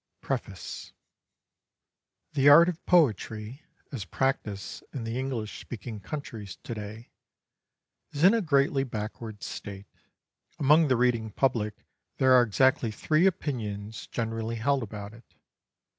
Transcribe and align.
PREFACE 0.21 0.93
The 2.33 2.49
art 2.49 2.67
of 2.67 2.83
poetry 2.87 3.61
as 3.91 4.03
practised 4.03 4.83
in 4.91 5.03
the 5.03 5.19
English 5.19 5.59
speaking 5.59 5.99
countries 5.99 6.55
to 6.63 6.73
day, 6.73 7.11
is 8.09 8.23
in 8.23 8.33
a 8.33 8.41
greatly 8.41 8.83
backward 8.83 9.43
state. 9.43 9.85
Among 10.57 10.87
the 10.87 10.97
reading 10.97 11.29
public 11.29 11.85
there 12.17 12.31
are 12.33 12.41
exactly 12.41 12.89
three 12.89 13.27
opinions 13.27 14.07
generally 14.07 14.55
held 14.55 14.81
about 14.81 15.13
it. 15.13 15.35